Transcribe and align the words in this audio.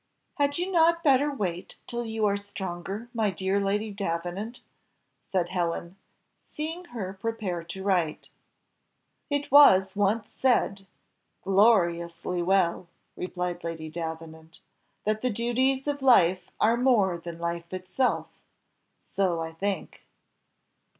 "Had 0.39 0.57
not 0.57 0.95
you 0.97 1.01
better 1.03 1.31
wait 1.31 1.75
till 1.85 2.03
you 2.03 2.25
are 2.25 2.35
stronger, 2.35 3.07
my 3.13 3.29
dear 3.29 3.59
Lady 3.59 3.91
Davenant!" 3.91 4.61
said 5.31 5.49
Helen, 5.49 5.95
seeing 6.39 6.85
her 6.85 7.13
prepare 7.13 7.61
to 7.65 7.83
write. 7.83 8.29
"It 9.29 9.51
was 9.51 9.95
once 9.95 10.31
said, 10.31 10.87
gloriously 11.43 12.41
well," 12.41 12.87
replied 13.15 13.63
Lady 13.63 13.89
Davenant, 13.91 14.59
"that 15.03 15.21
the 15.21 15.29
duties 15.29 15.87
of 15.87 16.01
life 16.01 16.49
are 16.59 16.77
more 16.77 17.19
than 17.19 17.37
life 17.37 17.71
itself 17.71 18.25
so 18.99 19.39
I 19.39 19.51
think." 19.53 20.01